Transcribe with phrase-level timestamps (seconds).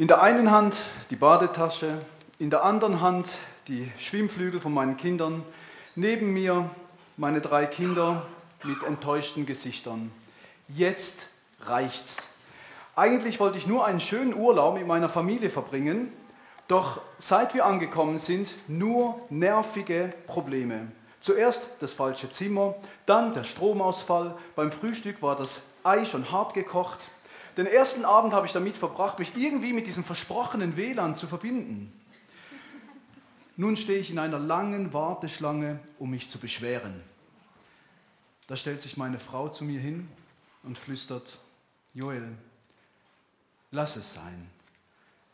[0.00, 0.76] In der einen Hand
[1.10, 1.98] die Badetasche,
[2.38, 5.42] in der anderen Hand die Schwimmflügel von meinen Kindern,
[5.96, 6.70] neben mir
[7.16, 8.22] meine drei Kinder
[8.62, 10.12] mit enttäuschten Gesichtern.
[10.68, 11.30] Jetzt
[11.62, 12.34] reicht's.
[12.94, 16.12] Eigentlich wollte ich nur einen schönen Urlaub mit meiner Familie verbringen,
[16.68, 20.92] doch seit wir angekommen sind, nur nervige Probleme.
[21.20, 27.00] Zuerst das falsche Zimmer, dann der Stromausfall, beim Frühstück war das Ei schon hart gekocht.
[27.58, 31.92] Den ersten Abend habe ich damit verbracht, mich irgendwie mit diesem versprochenen WLAN zu verbinden.
[33.56, 37.02] Nun stehe ich in einer langen Warteschlange, um mich zu beschweren.
[38.46, 40.08] Da stellt sich meine Frau zu mir hin
[40.62, 41.38] und flüstert,
[41.94, 42.28] Joel,
[43.72, 44.48] lass es sein.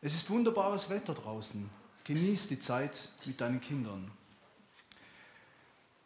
[0.01, 1.69] Es ist wunderbares Wetter draußen.
[2.05, 4.11] Genieß die Zeit mit deinen Kindern.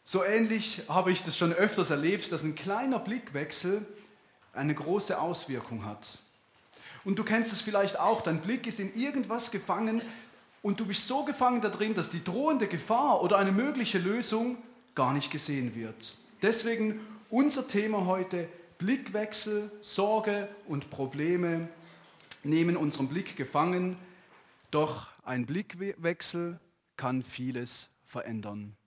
[0.05, 3.87] So ähnlich habe ich das schon öfters erlebt, dass ein kleiner Blickwechsel
[4.59, 6.19] eine große Auswirkung hat.
[7.05, 10.03] Und du kennst es vielleicht auch, dein Blick ist in irgendwas gefangen
[10.63, 14.59] und du bist so gefangen da drin, dass die drohende Gefahr oder eine mögliche Lösung
[14.95, 16.17] gar nicht gesehen wird.
[16.43, 17.01] Deswegen
[17.31, 21.69] unser Thema heute, Blickwechsel, Sorge und Probleme
[22.45, 23.97] nehmen unseren Blick gefangen,
[24.71, 26.61] doch ein Blickwechsel
[26.97, 28.78] kann vieles verändern.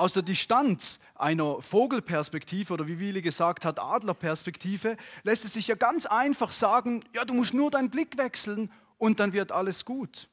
[0.00, 5.74] Aus der Distanz einer Vogelperspektive oder wie Willi gesagt hat, Adlerperspektive, lässt es sich ja
[5.74, 10.30] ganz einfach sagen, ja, du musst nur deinen Blick wechseln und dann wird alles gut.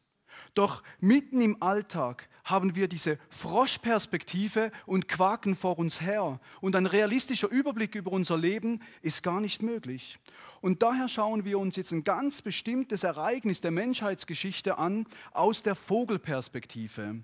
[0.54, 6.40] Doch mitten im Alltag haben wir diese Froschperspektive und quaken vor uns her.
[6.62, 10.18] Und ein realistischer Überblick über unser Leben ist gar nicht möglich.
[10.62, 15.76] Und daher schauen wir uns jetzt ein ganz bestimmtes Ereignis der Menschheitsgeschichte an aus der
[15.76, 17.22] Vogelperspektive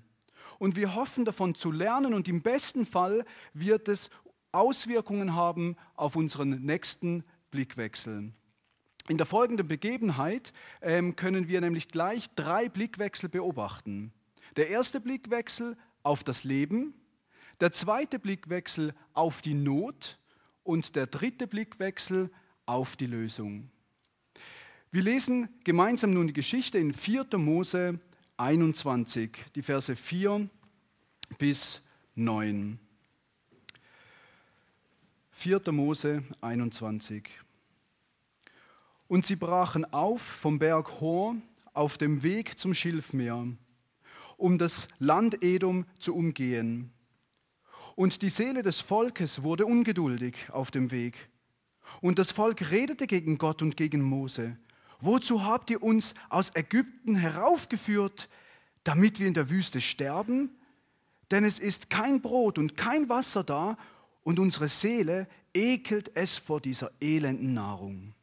[0.64, 4.10] und wir hoffen davon zu lernen und im besten Fall wird es
[4.54, 8.32] Auswirkungen haben auf unseren nächsten Blickwechsel.
[9.10, 14.14] In der folgenden Begebenheit ähm, können wir nämlich gleich drei Blickwechsel beobachten.
[14.56, 16.94] Der erste Blickwechsel auf das Leben,
[17.60, 20.18] der zweite Blickwechsel auf die Not
[20.64, 22.32] und der dritte Blickwechsel
[22.66, 23.70] auf die Lösung.
[24.92, 27.26] Wir lesen gemeinsam nun die Geschichte in 4.
[27.36, 28.00] Mose
[28.38, 30.50] 21, die Verse 4
[31.38, 31.82] bis
[32.16, 32.80] 9.
[35.32, 35.72] 4.
[35.72, 37.30] Mose 21.
[39.08, 41.36] Und sie brachen auf vom Berg Hor
[41.74, 43.48] auf dem Weg zum Schilfmeer,
[44.38, 46.92] um das Land Edom zu umgehen.
[47.96, 51.30] Und die Seele des Volkes wurde ungeduldig auf dem Weg.
[52.02, 54.58] Und das Volk redete gegen Gott und gegen Mose
[55.06, 58.30] Wozu habt ihr uns aus Ägypten heraufgeführt,
[58.86, 60.50] damit wir in der Wüste sterben?
[61.34, 63.78] Denn es ist kein Brot und kein Wasser da
[64.24, 68.14] und unsere Seele ekelt es vor dieser elenden Nahrung.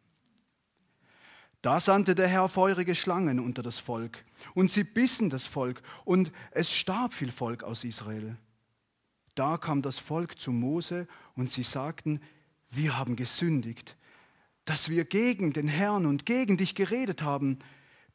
[1.60, 6.32] Da sandte der Herr feurige Schlangen unter das Volk und sie bissen das Volk und
[6.52, 8.38] es starb viel Volk aus Israel.
[9.34, 12.22] Da kam das Volk zu Mose und sie sagten,
[12.70, 13.94] wir haben gesündigt
[14.70, 17.58] dass wir gegen den Herrn und gegen dich geredet haben.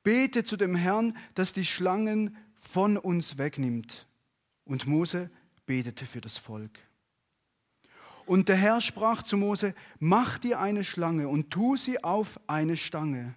[0.03, 4.07] Bete zu dem Herrn, dass die Schlangen von uns wegnimmt.
[4.65, 5.29] Und Mose
[5.65, 6.79] betete für das Volk.
[8.25, 12.75] Und der Herr sprach zu Mose, mach dir eine Schlange und tu sie auf eine
[12.75, 13.35] Stange.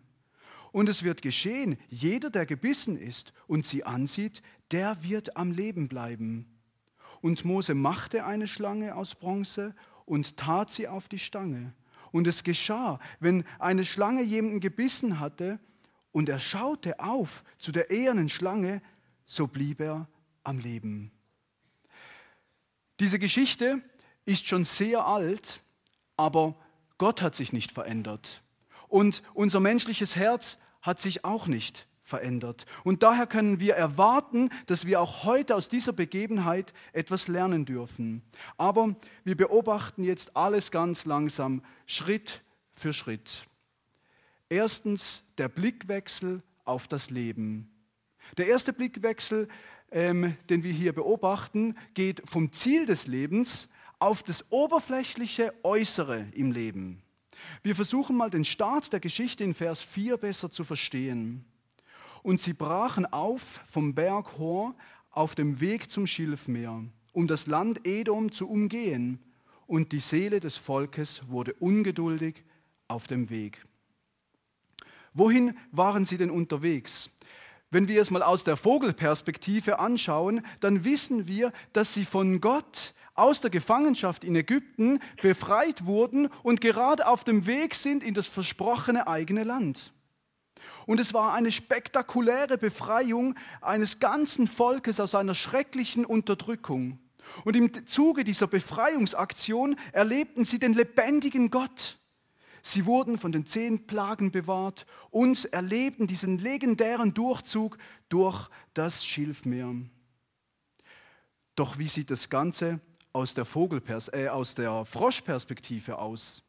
[0.72, 5.88] Und es wird geschehen, jeder, der gebissen ist und sie ansieht, der wird am Leben
[5.88, 6.46] bleiben.
[7.20, 9.74] Und Mose machte eine Schlange aus Bronze
[10.06, 11.74] und tat sie auf die Stange.
[12.12, 15.58] Und es geschah, wenn eine Schlange jemanden gebissen hatte
[16.10, 18.80] und er schaute auf zu der ehernen Schlange,
[19.26, 20.08] so blieb er
[20.44, 21.12] am Leben.
[23.00, 23.80] Diese Geschichte
[24.24, 25.60] ist schon sehr alt,
[26.16, 26.56] aber
[26.98, 28.42] Gott hat sich nicht verändert.
[28.88, 32.64] Und unser menschliches Herz hat sich auch nicht verändert.
[32.84, 38.22] Und daher können wir erwarten, dass wir auch heute aus dieser Begebenheit etwas lernen dürfen.
[38.56, 42.42] Aber wir beobachten jetzt alles ganz langsam, Schritt
[42.72, 43.46] für Schritt.
[44.48, 47.70] Erstens der Blickwechsel auf das Leben.
[48.38, 49.48] Der erste Blickwechsel,
[49.90, 53.68] ähm, den wir hier beobachten, geht vom Ziel des Lebens
[53.98, 57.02] auf das oberflächliche Äußere im Leben.
[57.62, 61.44] Wir versuchen mal den Start der Geschichte in Vers 4 besser zu verstehen.
[62.22, 64.74] Und sie brachen auf vom Berg Hor
[65.10, 69.20] auf dem Weg zum Schilfmeer, um das Land Edom zu umgehen.
[69.66, 72.44] Und die Seele des Volkes wurde ungeduldig
[72.88, 73.64] auf dem Weg.
[75.14, 77.10] Wohin waren sie denn unterwegs?
[77.70, 82.94] Wenn wir es mal aus der Vogelperspektive anschauen, dann wissen wir, dass sie von Gott
[83.14, 88.26] aus der Gefangenschaft in Ägypten befreit wurden und gerade auf dem Weg sind in das
[88.26, 89.92] versprochene eigene Land.
[90.86, 96.98] Und es war eine spektakuläre Befreiung eines ganzen Volkes aus einer schrecklichen Unterdrückung.
[97.44, 101.97] Und im Zuge dieser Befreiungsaktion erlebten sie den lebendigen Gott.
[102.68, 107.78] Sie wurden von den zehn Plagen bewahrt und erlebten diesen legendären Durchzug
[108.10, 109.74] durch das Schilfmeer.
[111.54, 112.80] Doch wie sieht das Ganze
[113.14, 116.42] aus der, Vogelpers äh, aus der Froschperspektive aus?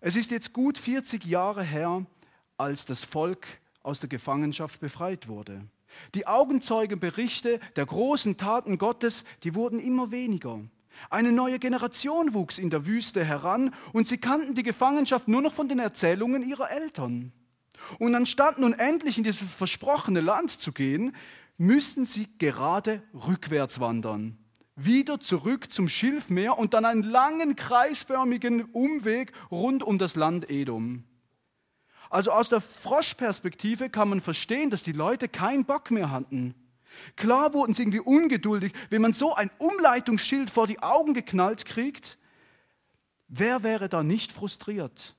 [0.00, 2.04] Es ist jetzt gut 40 Jahre her,
[2.58, 3.46] als das Volk
[3.82, 5.66] aus der Gefangenschaft befreit wurde.
[6.14, 10.60] Die Augenzeugenberichte der großen Taten Gottes, die wurden immer weniger.
[11.10, 15.54] Eine neue Generation wuchs in der Wüste heran und sie kannten die Gefangenschaft nur noch
[15.54, 17.32] von den Erzählungen ihrer Eltern.
[17.98, 21.14] Und anstatt nun endlich in dieses versprochene Land zu gehen,
[21.56, 24.38] müssten sie gerade rückwärts wandern.
[24.76, 31.04] Wieder zurück zum Schilfmeer und dann einen langen kreisförmigen Umweg rund um das Land Edom.
[32.10, 36.54] Also aus der Froschperspektive kann man verstehen, dass die Leute keinen Bock mehr hatten.
[37.16, 42.18] Klar wurden sie irgendwie ungeduldig, wenn man so ein Umleitungsschild vor die Augen geknallt kriegt.
[43.28, 45.16] Wer wäre da nicht frustriert?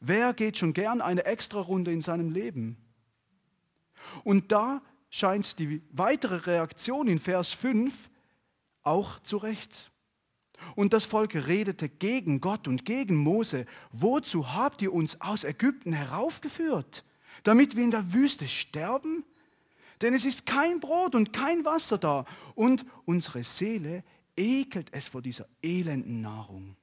[0.00, 2.76] Wer geht schon gern eine Extrarunde in seinem Leben?
[4.24, 8.08] Und da scheint die weitere Reaktion in Vers 5
[8.82, 9.90] auch zurecht.
[10.74, 13.66] Und das Volk redete gegen Gott und gegen Mose.
[13.92, 17.04] Wozu habt ihr uns aus Ägypten heraufgeführt?
[17.42, 19.24] Damit wir in der Wüste sterben?
[20.02, 22.24] Denn es ist kein Brot und kein Wasser da.
[22.54, 24.04] Und unsere Seele
[24.36, 26.76] ekelt es vor dieser elenden Nahrung.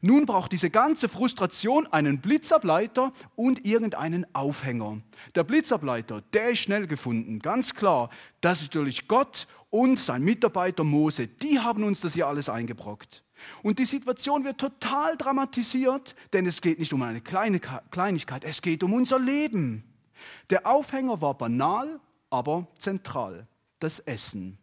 [0.00, 5.00] Nun braucht diese ganze Frustration einen Blitzableiter und irgendeinen Aufhänger.
[5.34, 8.10] Der Blitzableiter, der ist schnell gefunden, ganz klar.
[8.40, 11.26] Das ist natürlich Gott und sein Mitarbeiter Mose.
[11.26, 13.24] Die haben uns das hier alles eingebrockt.
[13.62, 18.62] Und die Situation wird total dramatisiert, denn es geht nicht um eine kleine Kleinigkeit, es
[18.62, 19.84] geht um unser Leben.
[20.50, 22.00] Der Aufhänger war banal,
[22.34, 23.46] aber zentral,
[23.78, 24.58] das Essen.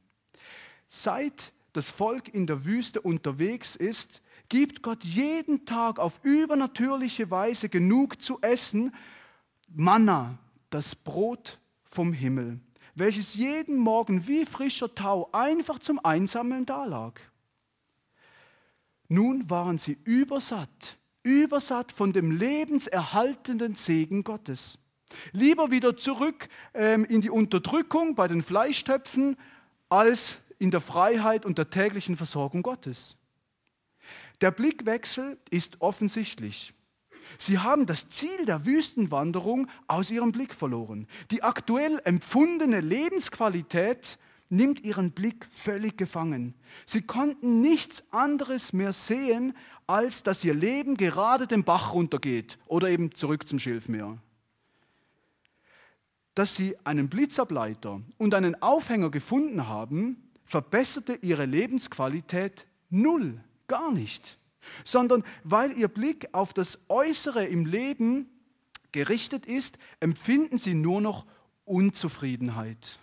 [0.89, 7.69] Seit das Volk in der Wüste unterwegs ist, gibt Gott jeden Tag auf übernatürliche Weise
[7.69, 8.93] genug zu essen,
[9.73, 10.37] Manna,
[10.69, 12.59] das Brot vom Himmel,
[12.93, 17.21] welches jeden Morgen wie frischer Tau einfach zum Einsammeln dalag.
[19.07, 24.77] Nun waren sie übersatt, übersatt von dem lebenserhaltenden Segen Gottes.
[25.31, 29.37] Lieber wieder zurück ähm, in die Unterdrückung bei den Fleischtöpfen
[29.89, 33.17] als in der Freiheit und der täglichen Versorgung Gottes.
[34.41, 36.73] Der Blickwechsel ist offensichtlich.
[37.37, 41.07] Sie haben das Ziel der Wüstenwanderung aus ihrem Blick verloren.
[41.31, 44.17] Die aktuell empfundene Lebensqualität
[44.49, 46.55] nimmt ihren Blick völlig gefangen.
[46.85, 49.55] Sie konnten nichts anderes mehr sehen,
[49.87, 54.17] als dass ihr Leben gerade den Bach runtergeht oder eben zurück zum Schilfmeer.
[56.41, 63.39] Dass sie einen Blitzableiter und einen Aufhänger gefunden haben, verbesserte ihre Lebensqualität null.
[63.67, 64.39] Gar nicht.
[64.83, 68.27] Sondern weil ihr Blick auf das Äußere im Leben
[68.91, 71.27] gerichtet ist, empfinden sie nur noch
[71.63, 72.97] Unzufriedenheit.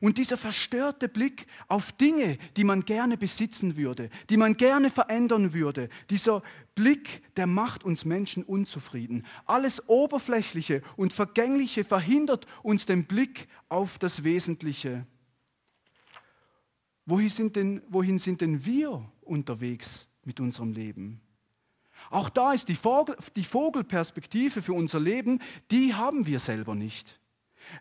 [0.00, 5.52] Und dieser verstörte Blick auf Dinge, die man gerne besitzen würde, die man gerne verändern
[5.52, 6.42] würde, dieser
[6.76, 9.26] Blick, der macht uns Menschen unzufrieden.
[9.46, 15.06] Alles Oberflächliche und Vergängliche verhindert uns den Blick auf das Wesentliche.
[17.06, 21.20] Wohin sind denn, wohin sind denn wir unterwegs mit unserem Leben?
[22.10, 25.40] Auch da ist die, Vogel, die Vogelperspektive für unser Leben,
[25.70, 27.18] die haben wir selber nicht.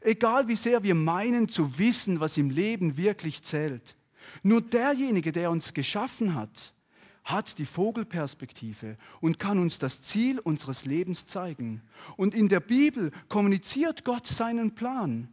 [0.02, 3.98] Egal wie sehr wir meinen zu wissen, was im Leben wirklich zählt.
[4.42, 6.74] Nur derjenige, der uns geschaffen hat,
[7.25, 11.82] hat die Vogelperspektive und kann uns das Ziel unseres Lebens zeigen.
[12.15, 15.27] Und in der Bibel kommuniziert Gott seinen Plan,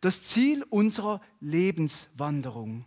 [0.00, 2.84] das Ziel unserer Lebenswanderung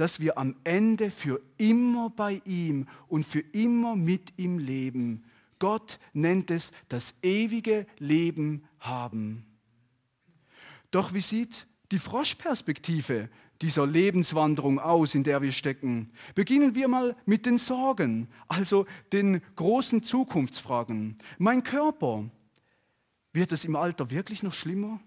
[0.00, 5.26] dass wir am Ende für immer bei ihm und für immer mit ihm leben.
[5.58, 9.44] Gott nennt es das ewige Leben haben.
[10.90, 13.28] Doch wie sieht die Froschperspektive
[13.62, 16.12] dieser Lebenswanderung aus, in der wir stecken?
[16.34, 21.16] Beginnen wir mal mit den Sorgen, also den großen Zukunftsfragen.
[21.38, 22.24] Mein Körper,
[23.32, 25.00] wird es im Alter wirklich noch schlimmer?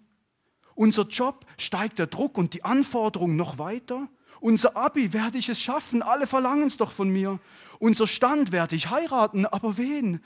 [0.75, 4.07] Unser Job steigt der Druck und die Anforderungen noch weiter?
[4.39, 6.01] Unser Abi, werde ich es schaffen?
[6.01, 7.39] Alle verlangen es doch von mir.
[7.79, 9.45] Unser Stand, werde ich heiraten?
[9.45, 10.19] Aber wen?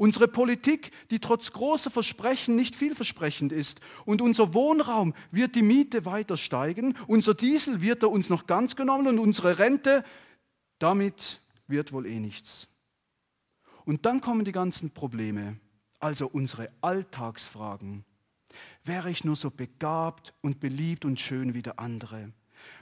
[0.00, 3.82] Unsere Politik, die trotz großer Versprechen nicht vielversprechend ist.
[4.06, 6.96] Und unser Wohnraum, wird die Miete weiter steigen?
[7.06, 9.08] Unser Diesel, wird er uns noch ganz genommen?
[9.08, 10.02] Und unsere Rente,
[10.78, 12.66] damit wird wohl eh nichts.
[13.84, 15.58] Und dann kommen die ganzen Probleme.
[15.98, 18.06] also unsere Alltagsfragen.
[18.84, 22.32] Wäre ich nur so begabt und beliebt und schön wie der andere?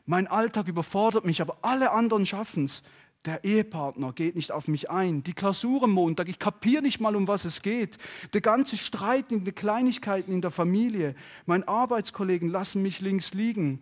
[0.07, 2.85] Mein Alltag überfordert mich, aber alle anderen schaffen es.
[3.25, 5.23] Der Ehepartner geht nicht auf mich ein.
[5.25, 7.99] Die Klausur am Montag, ich kapiere nicht mal, um was es geht.
[8.33, 11.15] Der ganze Streit in den Kleinigkeiten in der Familie.
[11.45, 13.81] Meine Arbeitskollegen lassen mich links liegen.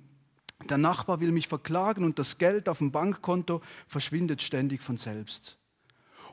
[0.71, 5.59] Der Nachbar will mich verklagen und das Geld auf dem Bankkonto verschwindet ständig von selbst.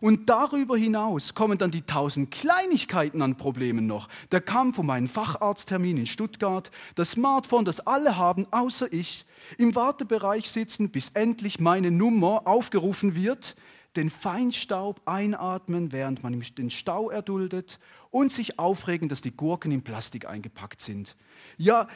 [0.03, 4.09] Und darüber hinaus kommen dann die tausend Kleinigkeiten an Problemen noch.
[4.33, 9.25] Der Kampf um einen Facharzttermin in Stuttgart, das Smartphone, das alle haben, außer ich,
[9.57, 13.55] im Wartebereich sitzen, bis endlich meine Nummer aufgerufen wird,
[13.95, 17.79] den Feinstaub einatmen, während man den Stau erduldet
[18.11, 21.15] und sich aufregen, dass die Gurken in Plastik eingepackt sind.
[21.55, 21.87] Ja,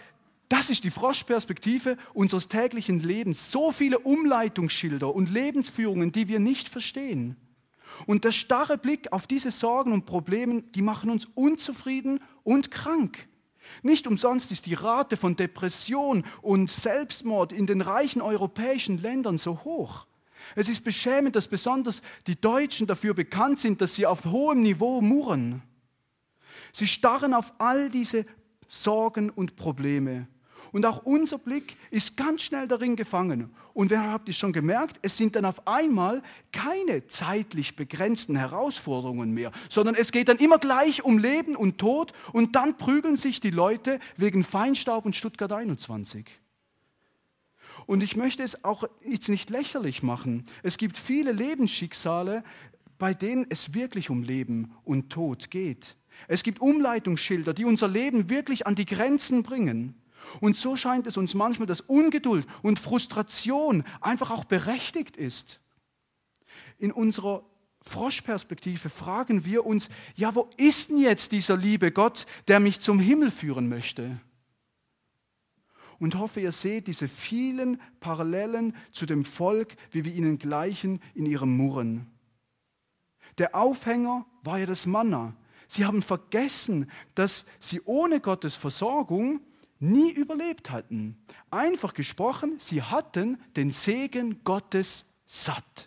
[0.47, 3.51] das ist die Froschperspektive unseres täglichen Lebens.
[3.51, 7.35] So viele Umleitungsschilder und Lebensführungen, die wir nicht verstehen.
[8.05, 13.27] Und der starre Blick auf diese Sorgen und Probleme, die machen uns unzufrieden und krank.
[13.81, 19.63] Nicht umsonst ist die Rate von Depression und Selbstmord in den reichen europäischen Ländern so
[19.63, 20.05] hoch.
[20.55, 25.01] Es ist beschämend, dass besonders die Deutschen dafür bekannt sind, dass sie auf hohem Niveau
[25.01, 25.63] murren.
[26.71, 28.25] Sie starren auf all diese
[28.69, 30.27] Sorgen und Probleme
[30.71, 33.49] und auch unser Blick ist ganz schnell darin gefangen.
[33.73, 39.31] Und wer habt ihr schon gemerkt, es sind dann auf einmal keine zeitlich begrenzten Herausforderungen
[39.31, 43.39] mehr, sondern es geht dann immer gleich um Leben und Tod und dann prügeln sich
[43.39, 46.25] die Leute wegen Feinstaub und Stuttgart 21.
[47.85, 50.45] Und ich möchte es auch jetzt nicht lächerlich machen.
[50.61, 52.43] Es gibt viele Lebensschicksale,
[52.97, 55.95] bei denen es wirklich um Leben und Tod geht.
[56.27, 59.95] Es gibt Umleitungsschilder, die unser Leben wirklich an die Grenzen bringen.
[60.39, 65.59] Und so scheint es uns manchmal, dass Ungeduld und Frustration einfach auch berechtigt ist.
[66.77, 67.43] In unserer
[67.81, 72.99] Froschperspektive fragen wir uns, ja, wo ist denn jetzt dieser liebe Gott, der mich zum
[72.99, 74.19] Himmel führen möchte?
[75.99, 81.25] Und hoffe, ihr seht diese vielen Parallelen zu dem Volk, wie wir ihnen gleichen in
[81.25, 82.11] ihrem Murren.
[83.39, 85.35] Der Aufhänger war ja das Manna.
[85.67, 89.41] Sie haben vergessen, dass sie ohne Gottes Versorgung
[89.79, 91.17] nie überlebt hatten.
[91.51, 95.86] Einfach gesprochen, sie hatten den Segen Gottes satt.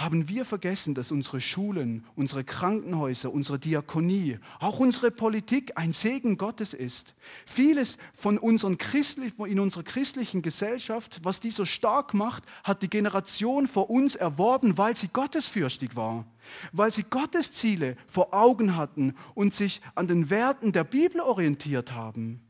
[0.00, 6.38] Haben wir vergessen, dass unsere Schulen, unsere Krankenhäuser, unsere Diakonie, auch unsere Politik ein Segen
[6.38, 7.14] Gottes ist?
[7.44, 12.88] Vieles von unseren Christlich, in unserer christlichen Gesellschaft, was die so stark macht, hat die
[12.88, 16.24] Generation vor uns erworben, weil sie gottesfürchtig war,
[16.72, 21.92] weil sie Gottes Ziele vor Augen hatten und sich an den Werten der Bibel orientiert
[21.92, 22.40] haben.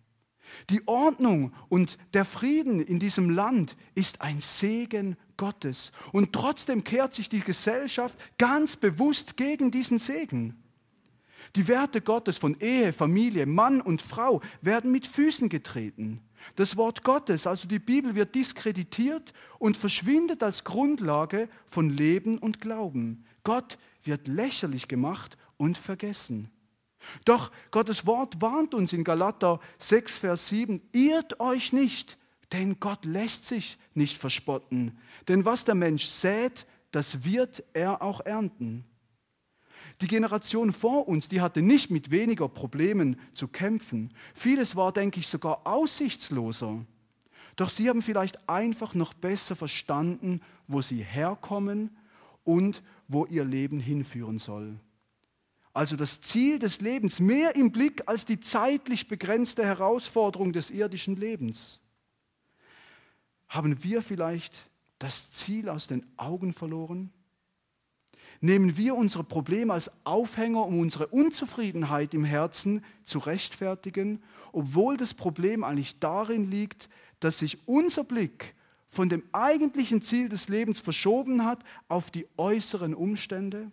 [0.68, 5.90] Die Ordnung und der Frieden in diesem Land ist ein Segen Gottes.
[6.12, 10.62] Und trotzdem kehrt sich die Gesellschaft ganz bewusst gegen diesen Segen.
[11.56, 16.20] Die Werte Gottes von Ehe, Familie, Mann und Frau werden mit Füßen getreten.
[16.56, 22.60] Das Wort Gottes, also die Bibel, wird diskreditiert und verschwindet als Grundlage von Leben und
[22.60, 23.24] Glauben.
[23.42, 26.50] Gott wird lächerlich gemacht und vergessen.
[27.24, 32.18] Doch Gottes Wort warnt uns in Galater 6, Vers 7, irrt euch nicht,
[32.52, 34.98] denn Gott lässt sich nicht verspotten.
[35.28, 38.84] Denn was der Mensch sät, das wird er auch ernten.
[40.00, 44.14] Die Generation vor uns, die hatte nicht mit weniger Problemen zu kämpfen.
[44.34, 46.84] Vieles war, denke ich, sogar aussichtsloser.
[47.56, 51.96] Doch sie haben vielleicht einfach noch besser verstanden, wo sie herkommen
[52.44, 54.78] und wo ihr Leben hinführen soll.
[55.72, 61.16] Also das Ziel des Lebens mehr im Blick als die zeitlich begrenzte Herausforderung des irdischen
[61.16, 61.80] Lebens.
[63.50, 64.54] Haben wir vielleicht
[65.00, 67.10] das Ziel aus den Augen verloren?
[68.40, 75.14] Nehmen wir unsere Probleme als Aufhänger, um unsere Unzufriedenheit im Herzen zu rechtfertigen, obwohl das
[75.14, 76.88] Problem eigentlich darin liegt,
[77.18, 78.54] dass sich unser Blick
[78.88, 83.72] von dem eigentlichen Ziel des Lebens verschoben hat auf die äußeren Umstände?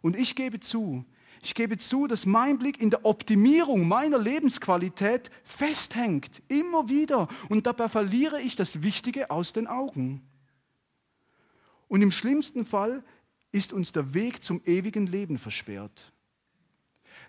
[0.00, 1.04] Und ich gebe zu,
[1.42, 7.28] ich gebe zu, dass mein Blick in der Optimierung meiner Lebensqualität festhängt, immer wieder.
[7.48, 10.22] Und dabei verliere ich das Wichtige aus den Augen.
[11.88, 13.02] Und im schlimmsten Fall
[13.52, 16.12] ist uns der Weg zum ewigen Leben versperrt.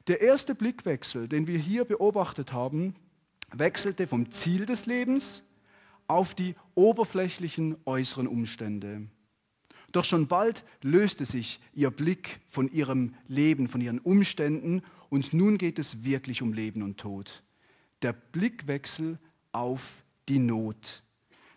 [0.08, 2.96] Der erste Blickwechsel, den wir hier beobachtet haben,
[3.53, 5.44] wechselte vom Ziel des Lebens
[6.08, 9.08] auf die oberflächlichen äußeren Umstände.
[9.91, 15.57] Doch schon bald löste sich ihr Blick von ihrem Leben, von ihren Umständen und nun
[15.57, 17.43] geht es wirklich um Leben und Tod.
[18.01, 19.19] Der Blickwechsel
[19.51, 21.03] auf die Not.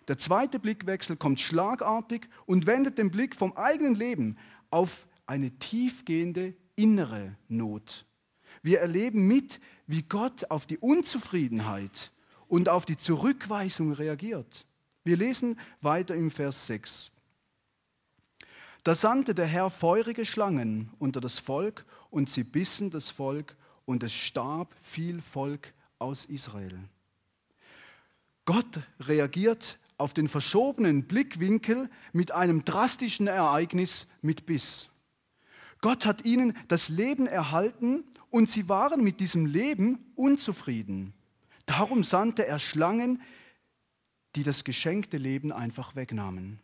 [0.09, 4.37] Der zweite Blickwechsel kommt schlagartig und wendet den Blick vom eigenen Leben
[4.71, 8.05] auf eine tiefgehende innere Not.
[8.63, 12.13] Wir erleben mit, wie Gott auf die Unzufriedenheit
[12.49, 14.67] und auf die Zurückweisung reagiert.
[15.05, 17.13] Wir lesen weiter im Vers 6.
[18.85, 24.03] Da sandte der Herr feurige Schlangen unter das Volk und sie bissen das Volk und
[24.03, 26.79] es starb viel Volk aus Israel.
[28.45, 34.91] Gott reagiert auf den verschobenen Blickwinkel mit einem drastischen Ereignis mit Biss.
[35.81, 41.15] Gott hat ihnen das Leben erhalten und sie waren mit diesem Leben unzufrieden.
[41.65, 43.23] Darum sandte er Schlangen,
[44.37, 46.61] die das geschenkte Leben einfach wegnahmen.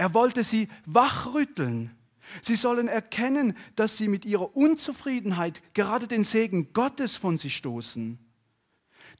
[0.00, 1.94] Er wollte sie wachrütteln.
[2.40, 8.18] Sie sollen erkennen, dass sie mit ihrer Unzufriedenheit gerade den Segen Gottes von sich stoßen.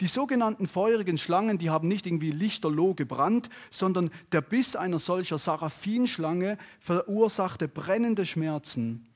[0.00, 5.36] Die sogenannten feurigen Schlangen, die haben nicht irgendwie lichterloh gebrannt, sondern der Biss einer solcher
[5.36, 9.06] Saraphinschlange verursachte brennende Schmerzen.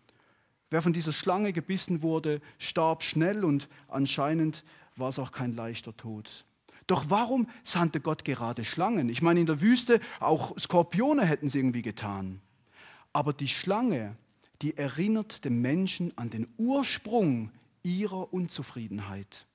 [0.69, 4.65] Wer von dieser Schlange gebissen wurde, starb schnell und anscheinend
[4.97, 6.45] war es auch kein leichter Tod.
[6.87, 9.09] Doch warum sandte Gott gerade Schlangen?
[9.09, 12.41] Ich meine, in der Wüste auch Skorpione hätten sie irgendwie getan.
[13.13, 14.17] Aber die Schlange,
[14.61, 17.51] die erinnert den Menschen an den Ursprung
[17.83, 19.47] ihrer Unzufriedenheit.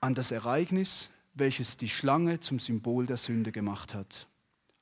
[0.00, 4.28] An das Ereignis, welches die Schlange zum Symbol der Sünde gemacht hat.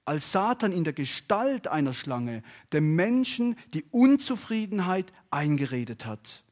[0.04, 6.42] Als Satan in der Gestalt einer Schlange dem Menschen die Unzufriedenheit eingeredet hat.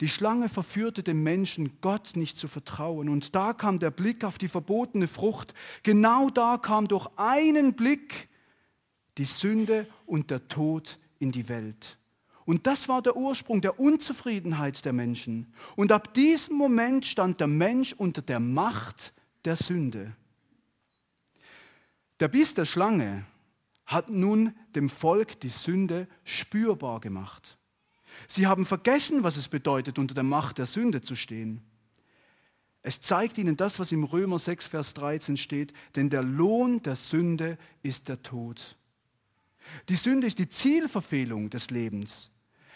[0.00, 3.08] Die Schlange verführte den Menschen, Gott nicht zu vertrauen.
[3.08, 5.54] Und da kam der Blick auf die verbotene Frucht.
[5.82, 8.28] Genau da kam durch einen Blick
[9.18, 11.98] die Sünde und der Tod in die Welt.
[12.44, 15.52] Und das war der Ursprung der Unzufriedenheit der Menschen.
[15.76, 20.12] Und ab diesem Moment stand der Mensch unter der Macht der Sünde.
[22.20, 23.24] Der Biss der Schlange
[23.86, 27.58] hat nun dem Volk die Sünde spürbar gemacht.
[28.28, 31.62] Sie haben vergessen, was es bedeutet, unter der Macht der Sünde zu stehen.
[32.82, 36.96] Es zeigt ihnen das, was im Römer 6, Vers 13 steht, denn der Lohn der
[36.96, 38.76] Sünde ist der Tod.
[39.88, 42.30] Die Sünde ist die Zielverfehlung des Lebens.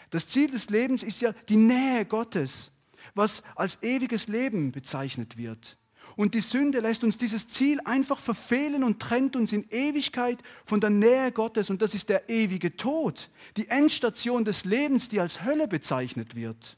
[0.09, 2.71] Das Ziel des Lebens ist ja die Nähe Gottes,
[3.13, 5.77] was als ewiges Leben bezeichnet wird.
[6.19, 10.81] Und die Sünde lässt uns dieses Ziel einfach verfehlen und trennt uns in Ewigkeit von
[10.81, 11.69] der Nähe Gottes.
[11.69, 16.75] Und das ist der ewige Tod, die Endstation des Lebens, die als Hölle bezeichnet wird.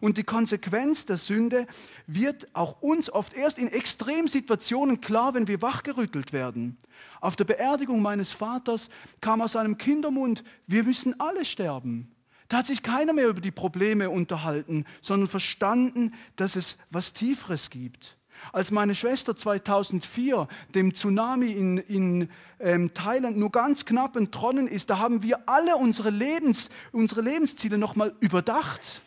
[0.00, 1.66] Und die Konsequenz der Sünde
[2.06, 6.78] wird auch uns oft erst in Extremsituationen klar, wenn wir wachgerüttelt werden.
[7.20, 8.88] Auf der Beerdigung meines Vaters
[9.20, 12.10] kam aus seinem Kindermund, wir müssen alle sterben.
[12.48, 17.68] Da hat sich keiner mehr über die Probleme unterhalten, sondern verstanden, dass es was Tieferes
[17.68, 18.16] gibt.
[18.52, 22.28] Als meine Schwester 2004 dem Tsunami in, in
[22.60, 27.78] ähm, Thailand nur ganz knapp entronnen ist, da haben wir alle unsere, Lebens, unsere Lebensziele
[27.78, 29.02] nochmal überdacht.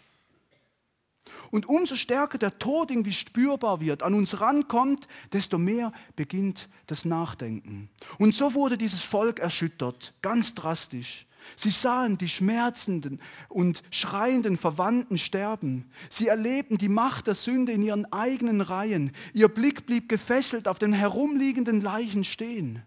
[1.51, 7.05] Und umso stärker der Tod irgendwie spürbar wird, an uns rankommt, desto mehr beginnt das
[7.05, 7.89] Nachdenken.
[8.17, 11.26] Und so wurde dieses Volk erschüttert, ganz drastisch.
[11.55, 15.89] Sie sahen die schmerzenden und schreienden Verwandten sterben.
[16.09, 19.11] Sie erlebten die Macht der Sünde in ihren eigenen Reihen.
[19.33, 22.83] Ihr Blick blieb gefesselt auf den herumliegenden Leichen stehen.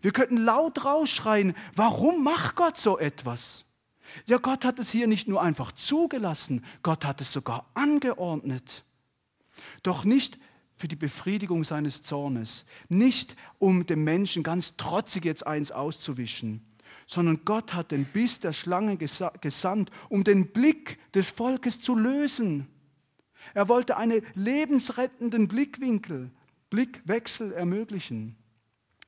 [0.00, 3.64] Wir könnten laut rausschreien, warum macht Gott so etwas?
[4.26, 8.84] Ja, Gott hat es hier nicht nur einfach zugelassen, Gott hat es sogar angeordnet.
[9.82, 10.38] Doch nicht
[10.76, 16.64] für die Befriedigung seines Zornes, nicht um dem Menschen ganz trotzig jetzt eins auszuwischen,
[17.08, 22.68] sondern Gott hat den Biss der Schlange gesandt, um den Blick des Volkes zu lösen.
[23.54, 26.30] Er wollte einen lebensrettenden Blickwinkel,
[26.68, 28.36] Blickwechsel ermöglichen.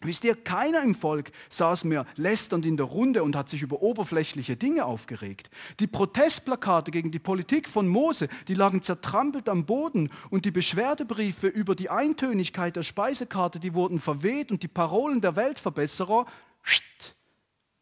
[0.01, 3.83] Wisst ihr, keiner im Volk saß mehr lästernd in der Runde und hat sich über
[3.83, 5.51] oberflächliche Dinge aufgeregt.
[5.79, 11.49] Die Protestplakate gegen die Politik von Mose, die lagen zertrampelt am Boden und die Beschwerdebriefe
[11.49, 16.25] über die Eintönigkeit der Speisekarte, die wurden verweht und die Parolen der Weltverbesserer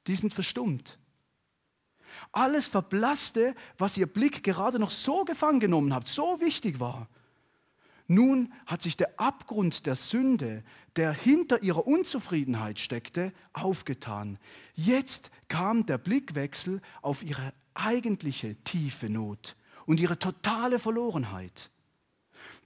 [0.09, 0.99] die sind verstummt.
[2.33, 7.09] Alles verblasste, was ihr Blick gerade noch so gefangen genommen hat, so wichtig war.
[8.07, 10.65] Nun hat sich der Abgrund der Sünde,
[10.97, 14.39] der hinter ihrer Unzufriedenheit steckte, aufgetan.
[14.75, 21.71] Jetzt kam der Blickwechsel auf ihre eigentliche tiefe Not und ihre totale Verlorenheit.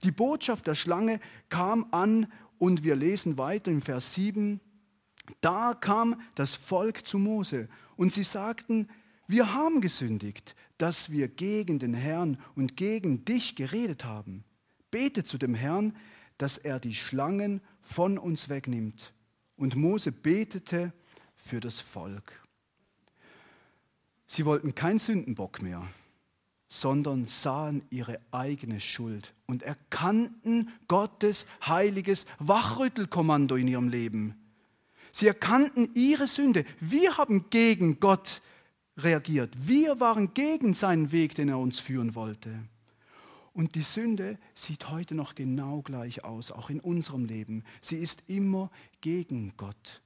[0.03, 4.61] Die Botschaft der Schlange kam an und wir lesen weiter im Vers 7.
[5.41, 8.89] Da kam das Volk zu Mose und sie sagten,
[9.27, 14.43] wir haben gesündigt, dass wir gegen den Herrn und gegen dich geredet haben.
[14.91, 15.95] Bete zu dem Herrn,
[16.37, 19.13] dass er die Schlangen von uns wegnimmt.
[19.55, 20.91] Und Mose betete
[21.35, 22.41] für das Volk.
[24.25, 25.87] Sie wollten keinen Sündenbock mehr,
[26.67, 34.42] sondern sahen ihre eigene Schuld und erkannten Gottes heiliges Wachrüttelkommando in ihrem Leben.
[35.15, 36.65] Sie erkannten ihre Sünde.
[36.79, 38.41] Wir haben gegen Gott
[38.97, 39.55] reagiert.
[39.59, 42.49] Wir waren gegen seinen Weg, den er uns führen wollte.
[43.53, 47.63] Und die Sünde sieht heute noch genau gleich aus, auch in unserem Leben.
[47.79, 48.71] Sie ist immer
[49.01, 50.01] gegen Gott.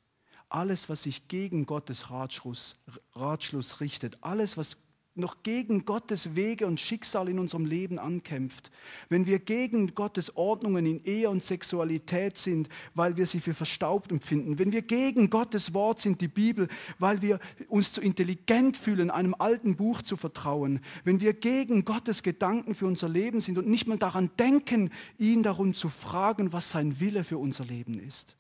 [0.50, 2.76] Alles, was sich gegen Gottes Ratschluss,
[3.14, 4.78] Ratschluss richtet, alles, was
[5.18, 8.72] noch gegen Gottes Wege und Schicksal in unserem Leben ankämpft,
[9.10, 14.12] wenn wir gegen Gottes Ordnungen in Ehe und Sexualität sind, weil wir sie für verstaubt
[14.12, 16.68] empfinden, wenn wir gegen Gottes Wort sind, die Bibel,
[17.00, 22.24] weil wir uns zu intelligent fühlen, einem alten Buch zu vertrauen, wenn wir gegen Gottes
[22.24, 26.72] Gedanken für unser Leben sind und nicht mal daran denken, ihn darum zu fragen, was
[26.72, 28.36] sein Wille für unser Leben ist.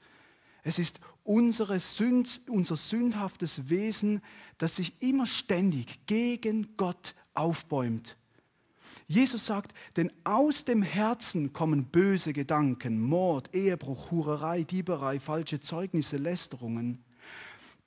[0.63, 4.21] Es ist unsere Sünd, unser sündhaftes Wesen,
[4.57, 8.17] das sich immer ständig gegen Gott aufbäumt.
[9.07, 16.17] Jesus sagt, denn aus dem Herzen kommen böse Gedanken, Mord, Ehebruch, Hurerei, Dieberei, falsche Zeugnisse,
[16.17, 17.03] Lästerungen.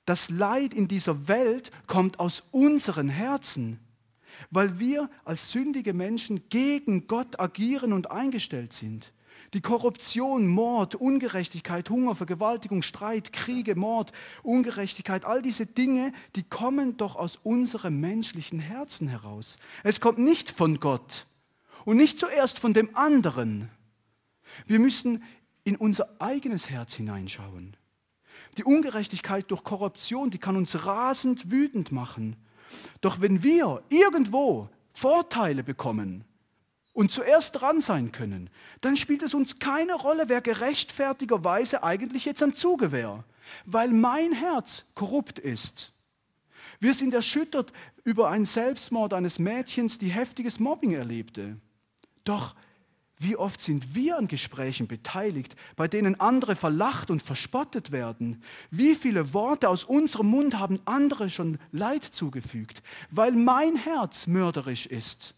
[0.05, 3.79] Das Leid in dieser Welt kommt aus unseren Herzen,
[4.49, 9.13] weil wir als sündige Menschen gegen Gott agieren und eingestellt sind.
[9.53, 16.95] Die Korruption, Mord, Ungerechtigkeit, Hunger, Vergewaltigung, Streit, Kriege, Mord, Ungerechtigkeit, all diese Dinge, die kommen
[16.95, 19.59] doch aus unserem menschlichen Herzen heraus.
[19.83, 21.27] Es kommt nicht von Gott
[21.83, 23.69] und nicht zuerst von dem anderen.
[24.67, 25.21] Wir müssen
[25.65, 27.75] in unser eigenes Herz hineinschauen.
[28.57, 32.37] Die Ungerechtigkeit durch Korruption, die kann uns rasend wütend machen.
[33.01, 36.23] Doch wenn wir irgendwo Vorteile bekommen,
[36.93, 38.49] und zuerst dran sein können,
[38.81, 43.23] dann spielt es uns keine Rolle, wer gerechtfertigerweise eigentlich jetzt am Zuge wäre,
[43.65, 45.93] weil mein Herz korrupt ist.
[46.79, 47.71] Wir sind erschüttert
[48.03, 51.57] über einen Selbstmord eines Mädchens, die heftiges Mobbing erlebte.
[52.23, 52.55] Doch
[53.21, 58.43] wie oft sind wir an Gesprächen beteiligt, bei denen andere verlacht und verspottet werden?
[58.71, 64.87] Wie viele Worte aus unserem Mund haben andere schon Leid zugefügt, weil mein Herz mörderisch
[64.87, 65.35] ist?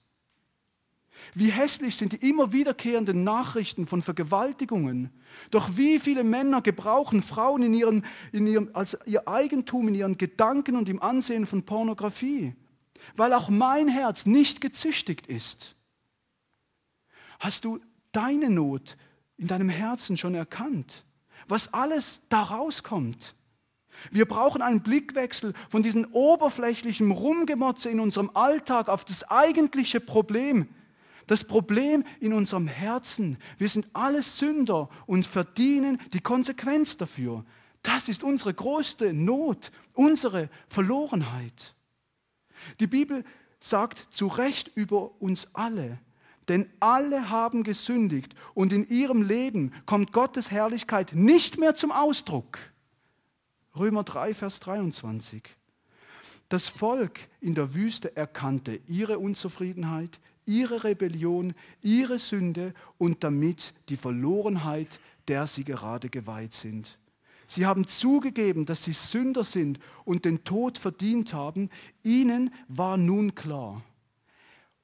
[1.33, 5.09] Wie hässlich sind die immer wiederkehrenden Nachrichten von Vergewaltigungen.
[5.51, 10.17] Doch wie viele Männer gebrauchen Frauen in ihren, in ihrem, als ihr Eigentum, in ihren
[10.17, 12.55] Gedanken und im Ansehen von Pornografie,
[13.15, 15.75] weil auch mein Herz nicht gezüchtigt ist.
[17.39, 17.79] Hast du
[18.11, 18.95] deine Not
[19.37, 21.03] in deinem Herzen schon erkannt?
[21.47, 23.35] Was alles daraus kommt?
[24.11, 30.67] Wir brauchen einen Blickwechsel von diesem oberflächlichen Rumgemotze in unserem Alltag auf das eigentliche Problem,
[31.27, 37.45] das Problem in unserem Herzen, wir sind alles Sünder und verdienen die Konsequenz dafür.
[37.81, 41.75] Das ist unsere größte Not, unsere Verlorenheit.
[42.79, 43.23] Die Bibel
[43.59, 45.99] sagt zu Recht über uns alle,
[46.49, 52.59] denn alle haben gesündigt und in ihrem Leben kommt Gottes Herrlichkeit nicht mehr zum Ausdruck.
[53.77, 55.43] Römer 3, Vers 23.
[56.49, 63.97] Das Volk in der Wüste erkannte ihre Unzufriedenheit, ihre Rebellion, ihre Sünde und damit die
[63.97, 66.97] Verlorenheit, der sie gerade geweiht sind.
[67.47, 71.69] Sie haben zugegeben, dass sie Sünder sind und den Tod verdient haben.
[72.01, 73.83] Ihnen war nun klar,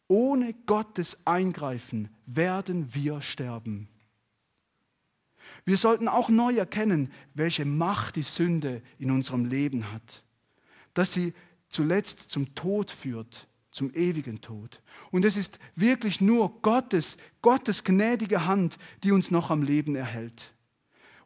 [0.08, 3.88] ohne Gottes Eingreifen werden wir sterben.
[5.66, 10.24] Wir sollten auch neu erkennen, welche Macht die Sünde in unserem Leben hat,
[10.94, 11.34] dass sie
[11.70, 14.82] zuletzt zum Tod führt, zum ewigen Tod.
[15.12, 20.54] Und es ist wirklich nur Gottes, Gottes gnädige Hand, die uns noch am Leben erhält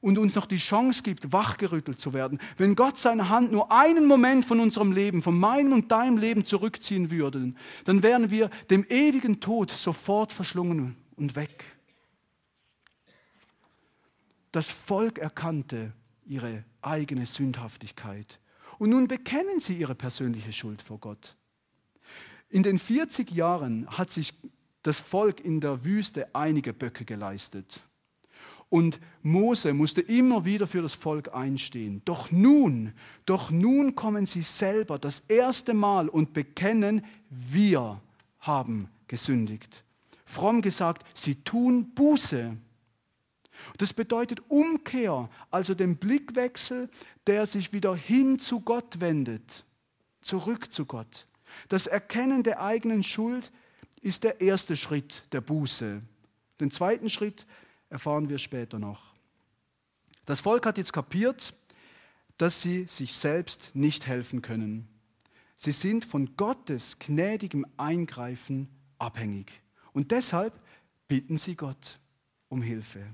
[0.04, 2.40] und uns noch die Chance gibt, wachgerüttelt zu werden.
[2.58, 6.44] Wenn Gott seine Hand nur einen Moment von unserem Leben, von meinem und deinem Leben
[6.44, 7.54] zurückziehen würde,
[7.86, 11.64] dann wären wir dem ewigen Tod sofort verschlungen und weg.
[14.52, 15.94] Das Volk erkannte
[16.26, 18.42] ihre eigene Sündhaftigkeit
[18.80, 21.38] und nun bekennen sie ihre persönliche Schuld vor Gott.
[22.54, 24.32] In den 40 Jahren hat sich
[24.84, 27.82] das Volk in der Wüste einige Böcke geleistet.
[28.70, 32.04] Und Mose musste immer wieder für das Volk einstehen.
[32.06, 32.94] Doch nun,
[33.26, 38.00] doch nun kommen sie selber das erste Mal und bekennen, wir
[38.38, 39.84] haben gesündigt.
[40.24, 42.56] Fromm gesagt, sie tun Buße.
[43.80, 46.88] Das bedeutet Umkehr, also den Blickwechsel,
[47.26, 49.66] der sich wieder hin zu Gott wendet,
[50.22, 51.26] zurück zu Gott.
[51.70, 53.52] Das Erkennen der eigenen Schuld
[54.02, 56.02] ist der erste Schritt der Buße.
[56.60, 57.46] Den zweiten Schritt
[57.90, 59.14] erfahren wir später noch.
[60.26, 61.54] Das Volk hat jetzt kapiert,
[62.38, 64.88] dass sie sich selbst nicht helfen können.
[65.56, 69.62] Sie sind von Gottes gnädigem Eingreifen abhängig.
[69.94, 70.60] Und deshalb
[71.08, 72.00] bitten sie Gott
[72.50, 73.06] um Hilfe.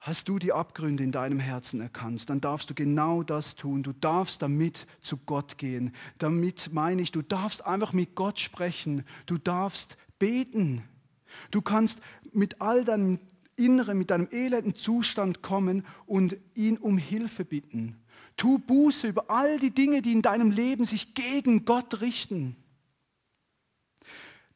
[0.00, 3.82] Hast du die Abgründe in deinem Herzen erkannt, dann darfst du genau das tun.
[3.82, 5.92] Du darfst damit zu Gott gehen.
[6.18, 9.04] Damit meine ich, du darfst einfach mit Gott sprechen.
[9.26, 10.82] Du darfst beten.
[11.50, 12.00] Du kannst
[12.32, 13.18] mit all deinem
[13.56, 17.96] Inneren, mit deinem elenden Zustand kommen und ihn um Hilfe bitten.
[18.36, 22.54] Tu Buße über all die Dinge, die in deinem Leben sich gegen Gott richten.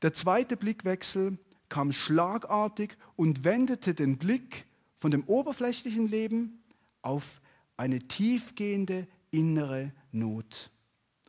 [0.03, 1.37] Der zweite Blickwechsel
[1.69, 4.67] kam schlagartig und wendete den Blick
[5.03, 6.63] von dem oberflächlichen Leben
[7.03, 7.41] auf
[7.77, 10.71] eine tiefgehende innere Not.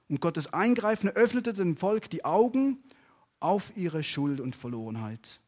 [0.07, 2.83] Und Gottes Eingreifen öffnete dem Volk die Augen
[3.39, 5.41] auf ihre Schuld und Verlorenheit.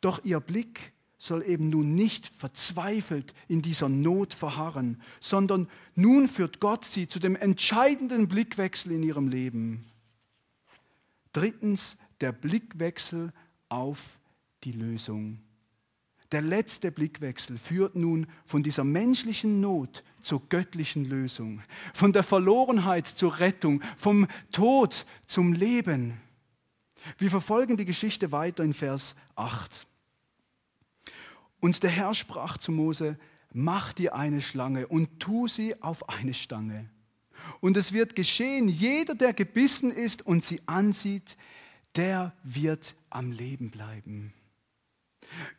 [0.00, 6.58] Doch ihr Blick soll eben nun nicht verzweifelt in dieser Not verharren, sondern nun führt
[6.58, 9.86] Gott sie zu dem entscheidenden Blickwechsel in ihrem Leben.
[11.32, 13.32] Drittens der Blickwechsel
[13.68, 14.18] auf
[14.64, 15.38] die Lösung.
[16.32, 23.06] Der letzte Blickwechsel führt nun von dieser menschlichen Not zur göttlichen Lösung, von der Verlorenheit
[23.06, 26.20] zur Rettung, vom Tod zum Leben.
[27.18, 29.86] Wir verfolgen die Geschichte weiter in Vers 8.
[31.60, 33.18] Und der Herr sprach zu Mose,
[33.52, 36.88] mach dir eine Schlange und tu sie auf eine Stange.
[37.60, 41.36] Und es wird geschehen, jeder, der gebissen ist und sie ansieht,
[41.94, 44.32] der wird am Leben bleiben.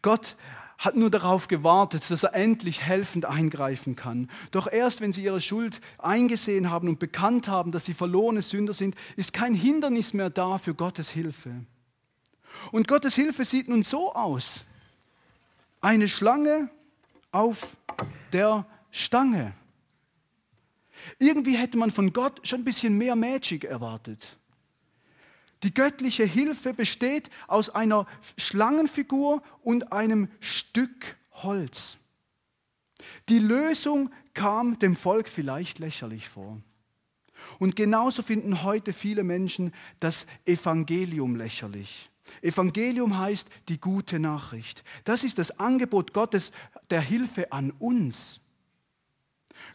[0.01, 0.35] Gott
[0.83, 4.29] hat nur darauf gewartet, dass er endlich helfend eingreifen kann.
[4.51, 8.73] Doch erst wenn sie ihre Schuld eingesehen haben und bekannt haben, dass sie verlorene Sünder
[8.73, 11.51] sind, ist kein Hindernis mehr da für Gottes Hilfe.
[12.73, 14.65] Und Gottes Hilfe sieht nun so aus.
[15.79, 16.69] Eine Schlange
[17.31, 17.77] auf
[18.33, 19.53] der Stange.
[21.17, 24.37] Irgendwie hätte man von Gott schon ein bisschen mehr Magic erwartet.
[25.63, 28.05] Die göttliche Hilfe besteht aus einer
[28.37, 31.97] Schlangenfigur und einem Stück Holz.
[33.29, 36.61] Die Lösung kam dem Volk vielleicht lächerlich vor.
[37.59, 42.09] Und genauso finden heute viele Menschen das Evangelium lächerlich.
[42.41, 44.83] Evangelium heißt die gute Nachricht.
[45.03, 46.51] Das ist das Angebot Gottes
[46.89, 48.39] der Hilfe an uns.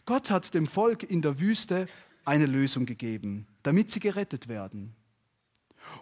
[0.05, 1.87] Gott hat dem Volk in der Wüste
[2.25, 4.95] eine Lösung gegeben, damit sie gerettet werden.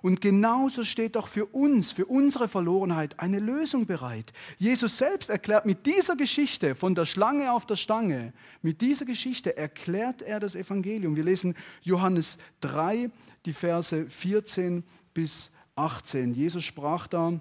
[0.02, 4.34] Und genauso steht auch für uns, für unsere Verlorenheit, eine Lösung bereit.
[4.58, 9.58] Jesus selbst erklärt mit dieser Geschichte von der Schlange auf der Stange, mit dieser Geschichte
[9.58, 11.15] erklärt er das Evangelium.
[11.15, 13.10] Wir lesen Johannes 3,
[13.45, 16.34] die Verse 14 bis 18.
[16.34, 17.39] Jesus sprach da,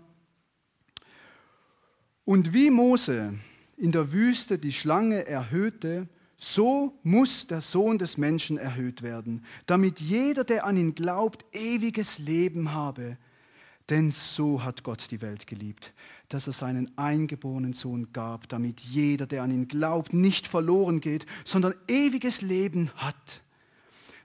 [2.24, 3.35] und wie Mose
[3.76, 10.01] in der Wüste die Schlange erhöhte, so muss der Sohn des Menschen erhöht werden, damit
[10.01, 13.16] jeder, der an ihn glaubt, ewiges Leben habe.
[13.88, 15.94] Denn so hat Gott die Welt geliebt,
[16.29, 21.25] dass er seinen eingeborenen Sohn gab, damit jeder, der an ihn glaubt, nicht verloren geht,
[21.44, 23.42] sondern ewiges Leben hat.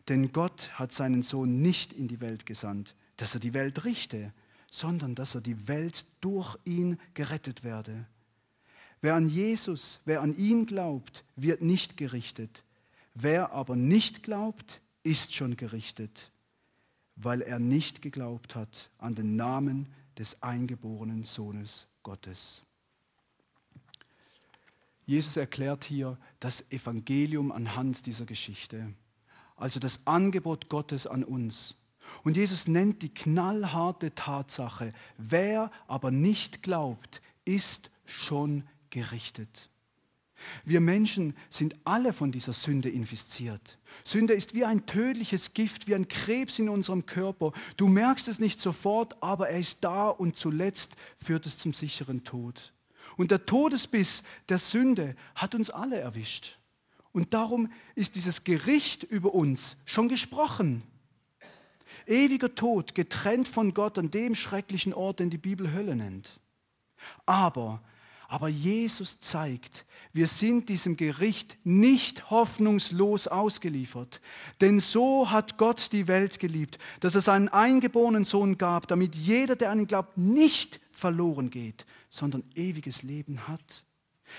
[0.09, 4.33] Denn Gott hat seinen Sohn nicht in die Welt gesandt, dass er die Welt richte,
[4.71, 8.07] sondern dass er die Welt durch ihn gerettet werde.
[9.01, 12.63] Wer an Jesus, wer an ihn glaubt, wird nicht gerichtet.
[13.15, 16.31] Wer aber nicht glaubt, ist schon gerichtet,
[17.15, 22.61] weil er nicht geglaubt hat an den Namen des eingeborenen Sohnes Gottes.
[25.05, 28.93] Jesus erklärt hier das Evangelium anhand dieser Geschichte,
[29.55, 31.75] also das Angebot Gottes an uns.
[32.23, 39.69] Und Jesus nennt die knallharte Tatsache, wer aber nicht glaubt, ist schon gerichtet.
[40.65, 43.77] Wir Menschen sind alle von dieser Sünde infiziert.
[44.03, 47.53] Sünde ist wie ein tödliches Gift, wie ein Krebs in unserem Körper.
[47.77, 52.23] Du merkst es nicht sofort, aber er ist da und zuletzt führt es zum sicheren
[52.23, 52.73] Tod.
[53.17, 56.57] Und der Todesbiss der Sünde hat uns alle erwischt.
[57.11, 60.83] Und darum ist dieses Gericht über uns schon gesprochen.
[62.07, 66.39] Ewiger Tod, getrennt von Gott an dem schrecklichen Ort, den die Bibel Hölle nennt.
[67.25, 67.81] Aber
[68.31, 74.21] aber Jesus zeigt, wir sind diesem Gericht nicht hoffnungslos ausgeliefert.
[74.61, 79.57] Denn so hat Gott die Welt geliebt, dass er seinen eingeborenen Sohn gab, damit jeder,
[79.57, 83.83] der an ihn glaubt, nicht verloren geht, sondern ewiges Leben hat.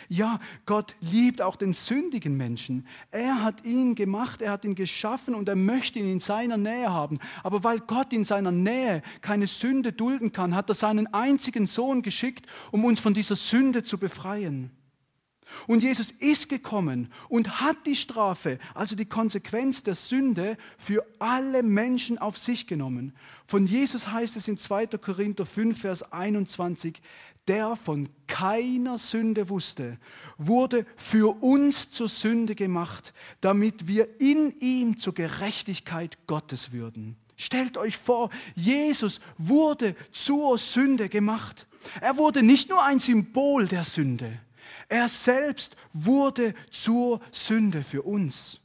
[0.09, 2.87] Ja, Gott liebt auch den sündigen Menschen.
[3.11, 6.93] Er hat ihn gemacht, er hat ihn geschaffen und er möchte ihn in seiner Nähe
[6.93, 7.19] haben.
[7.43, 12.03] Aber weil Gott in seiner Nähe keine Sünde dulden kann, hat er seinen einzigen Sohn
[12.03, 14.71] geschickt, um uns von dieser Sünde zu befreien.
[15.67, 21.63] Und Jesus ist gekommen und hat die Strafe, also die Konsequenz der Sünde, für alle
[21.63, 23.13] Menschen auf sich genommen.
[23.47, 24.87] Von Jesus heißt es in 2.
[24.99, 27.01] Korinther 5, Vers 21,
[27.49, 29.99] der von keiner Sünde wusste,
[30.39, 37.17] wurde für uns zur Sünde gemacht, damit wir in ihm zur Gerechtigkeit Gottes würden.
[37.37, 41.67] Stellt euch vor, Jesus wurde zur Sünde gemacht.
[42.01, 44.39] Er wurde nicht nur ein Symbol der Sünde,
[44.89, 48.61] er selbst wurde zur Sünde für uns.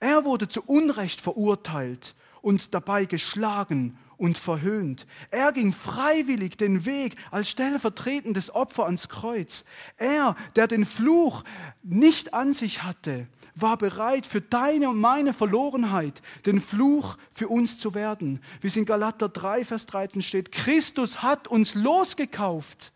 [0.00, 5.06] Er wurde zu Unrecht verurteilt und dabei geschlagen und verhöhnt.
[5.30, 9.64] Er ging freiwillig den Weg als stellvertretendes Opfer ans Kreuz.
[9.96, 11.42] Er, der den Fluch
[11.82, 17.78] nicht an sich hatte, war bereit für deine und meine Verlorenheit, den Fluch für uns
[17.78, 18.42] zu werden.
[18.60, 22.92] Wie es in Galater 3, Vers 13 steht, Christus hat uns losgekauft,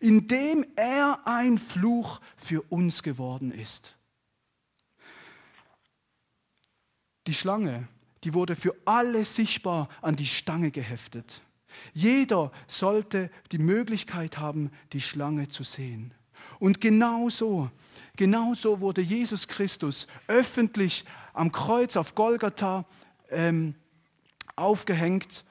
[0.00, 3.98] indem er ein Fluch für uns geworden ist.
[7.26, 7.86] Die Schlange,
[8.24, 11.42] die wurde für alle sichtbar an die Stange geheftet.
[11.92, 16.14] Jeder sollte die Möglichkeit haben, die Schlange zu sehen.
[16.58, 17.70] Und genauso,
[18.80, 22.86] wurde Jesus Christus öffentlich am Kreuz auf Golgatha
[23.30, 23.74] ähm,
[24.56, 25.44] aufgehängt,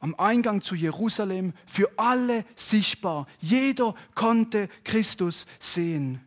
[0.00, 3.26] am Eingang zu Jerusalem, für alle sichtbar.
[3.40, 6.20] Jeder konnte Christus sehen.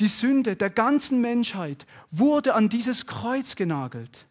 [0.00, 4.26] Die Sünde der ganzen Menschheit wurde an dieses Kreuz genagelt.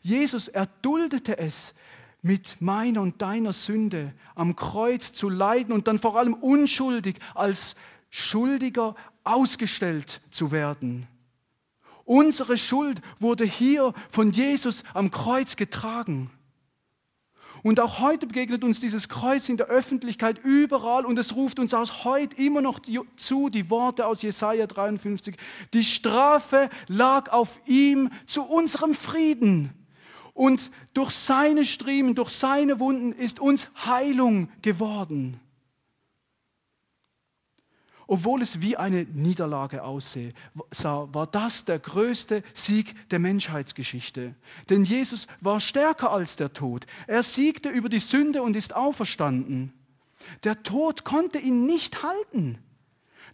[0.00, 1.74] Jesus erduldete es,
[2.22, 7.76] mit meiner und deiner Sünde am Kreuz zu leiden und dann vor allem unschuldig als
[8.10, 11.06] Schuldiger ausgestellt zu werden.
[12.04, 16.30] Unsere Schuld wurde hier von Jesus am Kreuz getragen.
[17.62, 21.74] Und auch heute begegnet uns dieses Kreuz in der Öffentlichkeit überall und es ruft uns
[21.74, 22.80] aus heute immer noch
[23.16, 25.36] zu, die Worte aus Jesaja 53.
[25.72, 29.72] Die Strafe lag auf ihm zu unserem Frieden.
[30.34, 35.40] Und durch seine Striemen, durch seine Wunden ist uns Heilung geworden.
[38.10, 40.32] Obwohl es wie eine Niederlage aussah,
[41.12, 44.34] war das der größte Sieg der Menschheitsgeschichte.
[44.70, 46.86] Denn Jesus war stärker als der Tod.
[47.06, 49.74] Er siegte über die Sünde und ist auferstanden.
[50.42, 52.58] Der Tod konnte ihn nicht halten.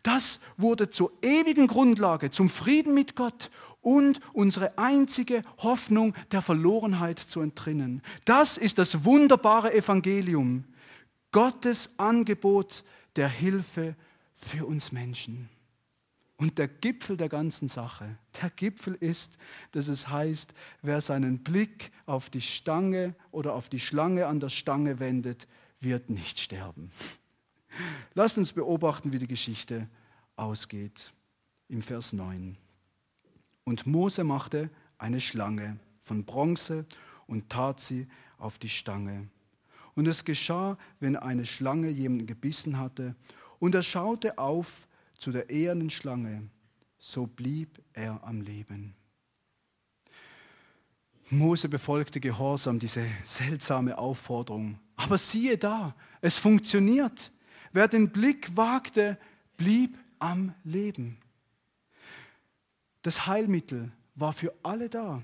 [0.03, 7.21] Das wurde zur ewigen Grundlage, zum Frieden mit Gott und unsere einzige Hoffnung der Verlorenheit
[7.21, 8.03] zu entrinnen.
[8.25, 10.65] Das ist das wunderbare Evangelium,
[11.31, 12.83] Gottes Angebot
[13.15, 13.95] der Hilfe
[14.35, 15.49] für uns Menschen.
[16.37, 19.39] Und der Gipfel der ganzen Sache, der Gipfel ist,
[19.71, 24.49] dass es heißt, wer seinen Blick auf die Stange oder auf die Schlange an der
[24.49, 25.47] Stange wendet,
[25.81, 26.91] wird nicht sterben.
[28.15, 29.89] Lasst uns beobachten, wie die Geschichte
[30.37, 31.13] ausgeht.
[31.69, 32.57] Im Vers 9.
[33.65, 36.85] Und Mose machte eine Schlange von Bronze
[37.27, 38.07] und tat sie
[38.39, 39.29] auf die Stange.
[39.95, 43.15] Und es geschah, wenn eine Schlange jemanden gebissen hatte,
[43.59, 44.89] und er schaute auf
[45.19, 46.49] zu der ehernen Schlange,
[46.99, 48.95] so blieb er am Leben.
[51.31, 54.79] Mose befolgte gehorsam diese seltsame Aufforderung.
[54.97, 57.33] Aber siehe da, es funktioniert.
[57.73, 59.19] Wer den Blick wagte,
[59.57, 61.19] blieb am Leben.
[63.03, 65.23] Das Heilmittel war für alle da.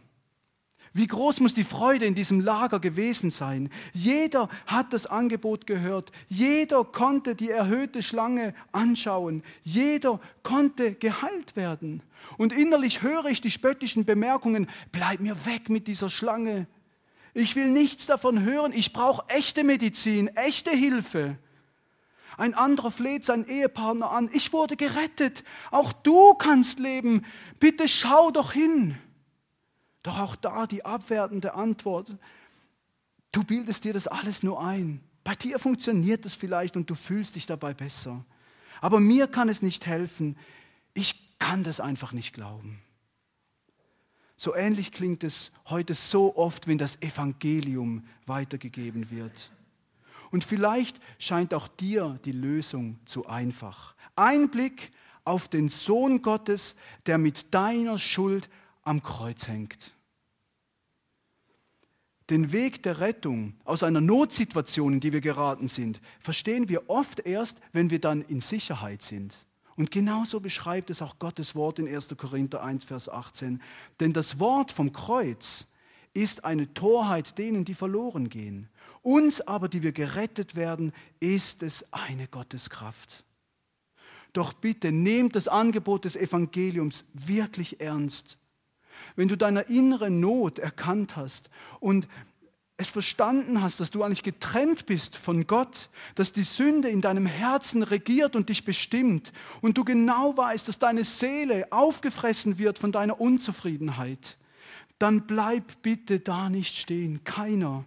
[0.93, 3.71] Wie groß muss die Freude in diesem Lager gewesen sein?
[3.93, 6.11] Jeder hat das Angebot gehört.
[6.29, 9.45] Jeder konnte die erhöhte Schlange anschauen.
[9.63, 12.03] Jeder konnte geheilt werden.
[12.39, 16.67] Und innerlich höre ich die spöttischen Bemerkungen, bleib mir weg mit dieser Schlange.
[17.35, 18.73] Ich will nichts davon hören.
[18.73, 21.39] Ich brauche echte Medizin, echte Hilfe.
[22.37, 24.29] Ein anderer fleht seinen Ehepartner an.
[24.33, 25.45] Ich wurde gerettet.
[25.71, 27.25] Auch du kannst leben.
[27.61, 28.97] Bitte schau doch hin.
[30.03, 32.17] Doch auch da die abwertende Antwort.
[33.33, 35.01] Du bildest dir das alles nur ein.
[35.25, 38.25] Bei dir funktioniert es vielleicht und du fühlst dich dabei besser.
[38.81, 40.37] Aber mir kann es nicht helfen.
[40.95, 42.81] Ich kann das einfach nicht glauben.
[44.37, 49.51] So ähnlich klingt es heute so oft, wenn das Evangelium weitergegeben wird.
[50.31, 53.95] Und vielleicht scheint auch dir die Lösung zu einfach.
[54.17, 54.93] Ein Blick
[55.25, 58.49] auf den Sohn Gottes, der mit deiner Schuld
[58.83, 59.93] am Kreuz hängt.
[62.31, 67.21] Den Weg der Rettung aus einer Notsituation, in die wir geraten sind, verstehen wir oft
[67.21, 69.35] erst, wenn wir dann in Sicherheit sind.
[69.75, 72.09] Und genauso beschreibt es auch Gottes Wort in 1.
[72.17, 73.61] Korinther 1, Vers 18.
[73.99, 75.67] Denn das Wort vom Kreuz
[76.15, 78.69] ist eine Torheit denen, die verloren gehen.
[79.03, 83.25] Uns aber, die wir gerettet werden, ist es eine Gotteskraft.
[84.33, 88.39] Doch bitte nehmt das Angebot des Evangeliums wirklich ernst.
[89.17, 92.09] Wenn du deine innere Not erkannt hast und
[92.81, 97.27] es verstanden hast, dass du eigentlich getrennt bist von Gott, dass die Sünde in deinem
[97.27, 102.91] Herzen regiert und dich bestimmt und du genau weißt, dass deine Seele aufgefressen wird von
[102.91, 104.39] deiner Unzufriedenheit,
[104.99, 107.85] dann bleib bitte da nicht stehen, keiner.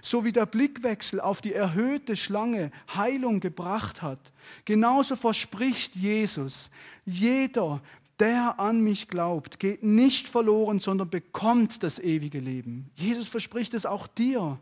[0.00, 4.32] So wie der Blickwechsel auf die erhöhte Schlange Heilung gebracht hat,
[4.64, 6.70] genauso verspricht Jesus,
[7.04, 7.80] jeder,
[8.22, 12.88] der an mich glaubt, geht nicht verloren, sondern bekommt das ewige Leben.
[12.94, 14.60] Jesus verspricht es auch dir.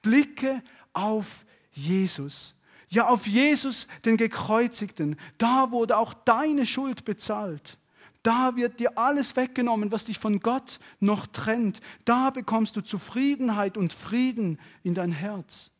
[0.00, 0.62] Blicke
[0.94, 2.54] auf Jesus.
[2.88, 5.16] Ja, auf Jesus, den Gekreuzigten.
[5.36, 7.76] Da wurde auch deine Schuld bezahlt.
[8.22, 11.80] Da wird dir alles weggenommen, was dich von Gott noch trennt.
[12.06, 15.70] Da bekommst du Zufriedenheit und Frieden in dein Herz.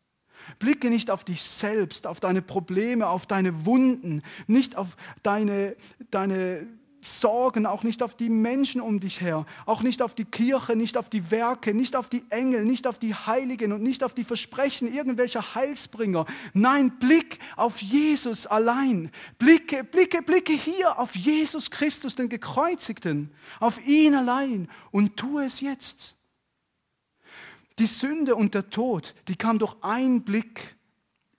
[0.59, 5.77] Blicke nicht auf dich selbst, auf deine Probleme, auf deine Wunden, nicht auf deine,
[6.11, 6.67] deine
[7.05, 10.97] Sorgen, auch nicht auf die Menschen um dich her, auch nicht auf die Kirche, nicht
[10.97, 14.23] auf die Werke, nicht auf die Engel, nicht auf die Heiligen und nicht auf die
[14.23, 16.27] Versprechen irgendwelcher Heilsbringer.
[16.55, 19.11] Nein, Blick auf Jesus allein.
[19.37, 25.61] Blicke, blicke, blicke hier auf Jesus Christus, den Gekreuzigten, auf ihn allein und tu es
[25.61, 26.15] jetzt.
[27.81, 30.77] Die Sünde und der Tod, die kam durch einen Blick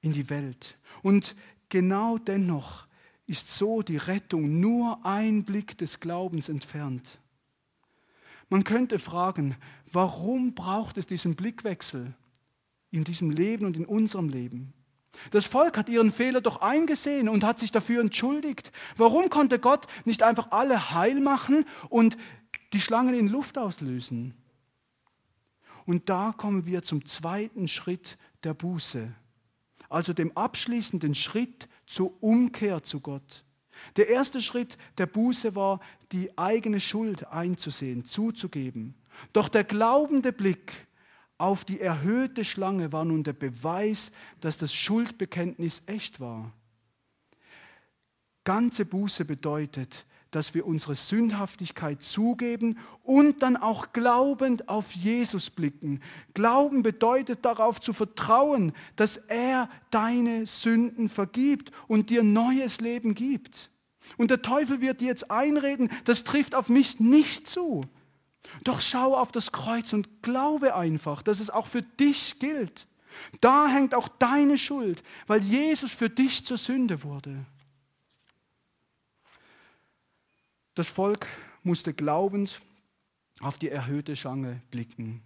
[0.02, 0.78] in die Welt.
[1.04, 1.36] Und
[1.70, 2.86] genau dennoch
[3.26, 7.20] ist so die Rettung nur ein Blick des Glaubens entfernt.
[8.50, 9.56] Man könnte fragen,
[9.92, 12.14] warum braucht es diesen Blickwechsel
[12.92, 14.74] in diesem Leben und in unserem Leben?
[15.32, 18.72] Das Volk hat ihren Fehler doch eingesehen und hat sich dafür entschuldigt.
[18.98, 22.18] Warum konnte Gott nicht einfach alle heil machen und
[22.74, 24.34] die Schlangen in Luft auslösen?
[25.86, 29.14] Und da kommen wir zum zweiten Schritt der Buße,
[29.90, 33.46] also dem abschließenden Schritt zur Umkehr zu Gott.
[33.98, 35.80] Der erste Schritt der Buße war,
[36.12, 38.96] die eigene Schuld einzusehen, zuzugeben.
[39.32, 40.88] Doch der glaubende Blick
[41.38, 46.52] auf die erhöhte Schlange war nun der Beweis, dass das Schuldbekenntnis echt war.
[48.44, 50.06] Ganze Buße bedeutet,
[50.36, 56.02] dass wir unsere Sündhaftigkeit zugeben und dann auch glaubend auf Jesus blicken.
[56.34, 63.70] Glauben bedeutet darauf zu vertrauen, dass er deine Sünden vergibt und dir neues Leben gibt.
[64.18, 67.86] Und der Teufel wird dir jetzt einreden, das trifft auf mich nicht zu.
[68.64, 72.88] Doch schau auf das Kreuz und glaube einfach, dass es auch für dich gilt.
[73.42, 77.46] Da hängt auch deine Schuld, weil Jesus für dich zur Sünde wurde.
[80.76, 81.28] Das Volk
[81.64, 82.62] musste glaubend
[83.42, 85.22] auf die erhöhte Schlange blicken.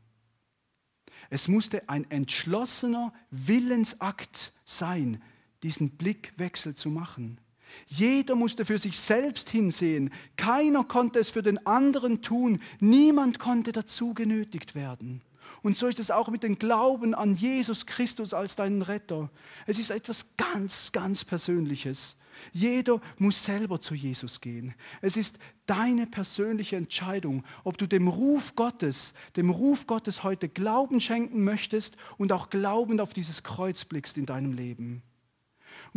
[1.29, 5.21] Es musste ein entschlossener Willensakt sein,
[5.63, 7.39] diesen Blickwechsel zu machen.
[7.87, 10.13] Jeder musste für sich selbst hinsehen.
[10.37, 12.61] Keiner konnte es für den anderen tun.
[12.79, 15.21] Niemand konnte dazu genötigt werden.
[15.61, 19.29] Und so ist es auch mit dem Glauben an Jesus Christus als deinen Retter.
[19.65, 22.17] Es ist etwas ganz, ganz Persönliches.
[22.51, 24.75] Jeder muss selber zu Jesus gehen.
[25.01, 30.99] Es ist deine persönliche Entscheidung, ob du dem Ruf Gottes, dem Ruf Gottes heute Glauben
[30.99, 35.01] schenken möchtest und auch glaubend auf dieses Kreuz blickst in deinem Leben.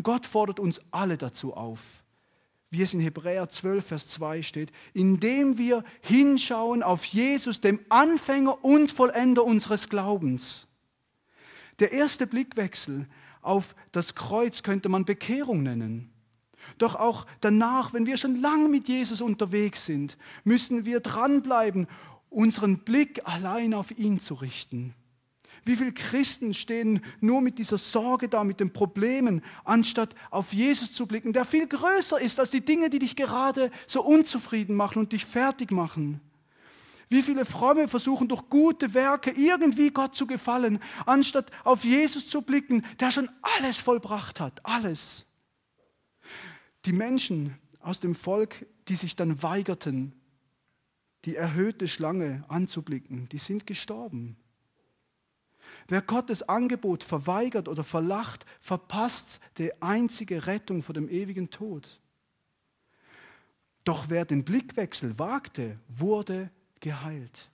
[0.02, 1.99] Gott fordert uns alle dazu auf,
[2.70, 8.64] wie es in Hebräer 12, Vers 2 steht, indem wir hinschauen auf Jesus, dem Anfänger
[8.64, 10.68] und Vollender unseres Glaubens.
[11.80, 13.06] Der erste Blickwechsel
[13.42, 16.12] auf das Kreuz könnte man Bekehrung nennen.
[16.78, 21.88] Doch auch danach, wenn wir schon lange mit Jesus unterwegs sind, müssen wir dranbleiben,
[22.28, 24.94] unseren Blick allein auf ihn zu richten.
[25.64, 30.92] Wie viele Christen stehen nur mit dieser Sorge da, mit den Problemen, anstatt auf Jesus
[30.92, 34.98] zu blicken, der viel größer ist als die Dinge, die dich gerade so unzufrieden machen
[34.98, 36.20] und dich fertig machen.
[37.08, 42.42] Wie viele Fromme versuchen durch gute Werke irgendwie Gott zu gefallen, anstatt auf Jesus zu
[42.42, 45.26] blicken, der schon alles vollbracht hat, alles.
[46.84, 50.14] Die Menschen aus dem Volk, die sich dann weigerten,
[51.24, 54.36] die erhöhte Schlange anzublicken, die sind gestorben.
[55.88, 62.00] Wer Gottes Angebot verweigert oder verlacht, verpasst die einzige Rettung vor dem ewigen Tod.
[63.84, 66.50] Doch wer den Blickwechsel wagte, wurde
[66.80, 67.48] geheilt.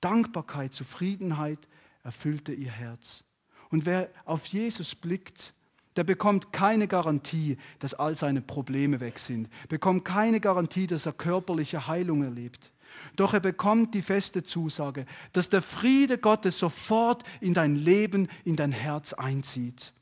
[0.00, 1.58] Dankbarkeit, Zufriedenheit
[2.02, 3.24] erfüllte ihr Herz.
[3.70, 5.54] Und wer auf Jesus blickt,
[5.96, 11.12] der bekommt keine Garantie, dass all seine Probleme weg sind, bekommt keine Garantie, dass er
[11.12, 12.70] körperliche Heilung erlebt.
[13.16, 18.56] Doch er bekommt die feste Zusage, dass der Friede Gottes sofort in dein Leben, in
[18.56, 19.92] dein Herz einzieht.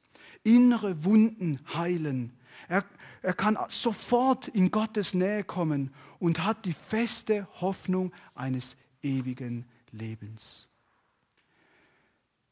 [0.42, 2.32] Innere Wunden heilen.
[2.68, 2.84] Er,
[3.22, 10.68] er kann sofort in Gottes Nähe kommen und hat die feste Hoffnung eines ewigen Lebens.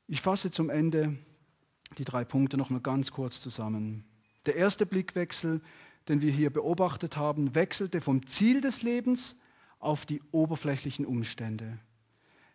[0.06, 1.16] Ich fasse zum Ende
[1.98, 4.04] die drei Punkte noch mal ganz kurz zusammen.
[4.46, 5.60] Der erste Blickwechsel,
[6.08, 9.36] den wir hier beobachtet haben, wechselte vom Ziel des Lebens
[9.84, 11.78] auf die oberflächlichen Umstände.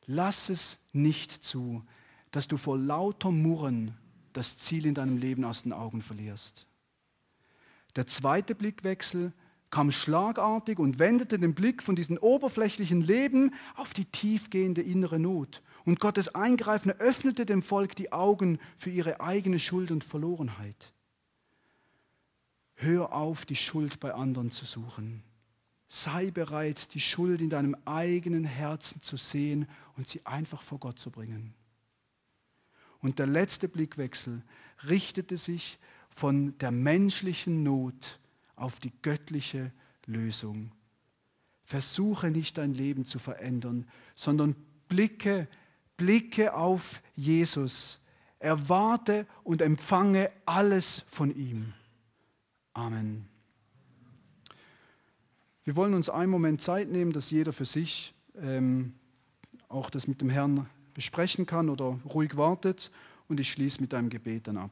[0.05, 1.83] Lass es nicht zu,
[2.31, 3.95] dass du vor lauter Murren
[4.33, 6.67] das Ziel in deinem Leben aus den Augen verlierst.
[7.95, 9.33] Der zweite Blickwechsel
[9.71, 15.61] kam schlagartig und wendete den Blick von diesem oberflächlichen Leben auf die tiefgehende innere Not.
[15.85, 20.93] Und Gottes Eingreifen öffnete dem Volk die Augen für ihre eigene Schuld und Verlorenheit.
[22.75, 25.23] Hör auf, die Schuld bei anderen zu suchen.
[25.91, 29.67] Sei bereit, die Schuld in deinem eigenen Herzen zu sehen
[29.97, 31.55] und sie einfach vor Gott zu bringen.
[33.01, 34.43] Und der letzte Blickwechsel
[34.87, 35.79] richtete sich
[36.09, 38.19] von der menschlichen Not
[38.55, 39.71] auf die göttliche
[40.05, 40.71] Lösung.
[41.63, 44.55] Versuche nicht dein Leben zu verändern, sondern
[44.89, 45.47] blicke,
[45.97, 47.99] blicke auf Jesus.
[48.39, 51.73] Erwarte und empfange alles von ihm.
[52.73, 53.27] Amen.
[55.69, 58.93] Wir wollen uns einen Moment Zeit nehmen, dass jeder für sich ähm,
[59.67, 60.65] auch das mit dem Herrn
[60.95, 62.89] besprechen kann oder ruhig wartet.
[63.27, 64.71] Und ich schließe mit einem Gebet dann ab.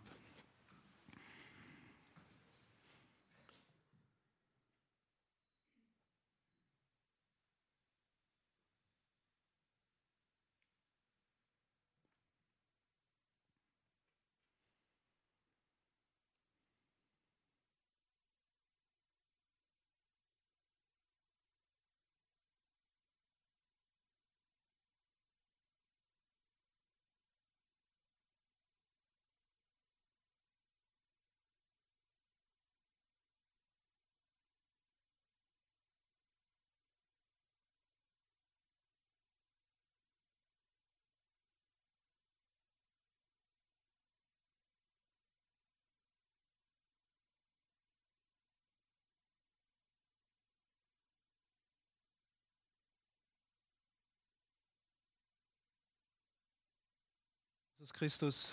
[57.88, 58.50] Jesus Christus,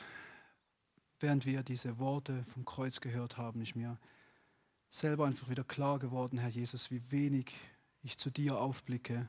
[1.19, 3.99] während wir diese Worte vom Kreuz gehört haben, ist mir
[4.93, 7.53] selber einfach wieder klar geworden, Herr Jesus, wie wenig
[8.05, 9.29] ich zu dir aufblicke,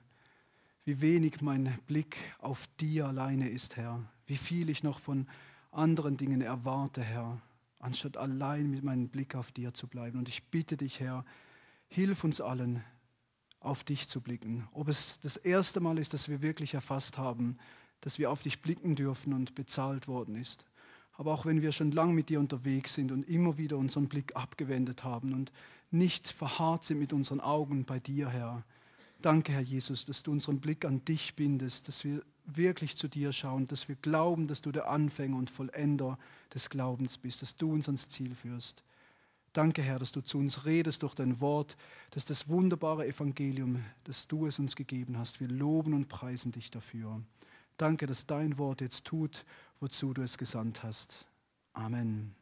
[0.83, 5.27] wie wenig mein Blick auf dir alleine ist, Herr, wie viel ich noch von
[5.71, 7.41] anderen Dingen erwarte, Herr,
[7.79, 10.19] anstatt allein mit meinem Blick auf dir zu bleiben.
[10.19, 11.25] Und ich bitte dich, Herr,
[11.87, 12.83] hilf uns allen,
[13.59, 14.67] auf dich zu blicken.
[14.71, 17.57] Ob es das erste Mal ist, dass wir wirklich erfasst haben,
[18.01, 20.65] dass wir auf dich blicken dürfen und bezahlt worden ist.
[21.13, 24.35] Aber auch wenn wir schon lang mit dir unterwegs sind und immer wieder unseren Blick
[24.35, 25.51] abgewendet haben und
[25.91, 28.63] nicht verharrt sind mit unseren Augen bei dir, Herr.
[29.21, 33.31] Danke, Herr Jesus, dass du unseren Blick an dich bindest, dass wir wirklich zu dir
[33.31, 36.19] schauen, dass wir glauben, dass du der Anfänger und Vollender
[36.53, 38.83] des Glaubens bist, dass du uns ans Ziel führst.
[39.53, 41.77] Danke, Herr, dass du zu uns redest durch dein Wort,
[42.11, 45.39] dass das wunderbare Evangelium, dass du es uns gegeben hast.
[45.39, 47.21] Wir loben und preisen dich dafür.
[47.77, 49.45] Danke, dass dein Wort jetzt tut,
[49.79, 51.27] wozu du es gesandt hast.
[51.73, 52.35] Amen.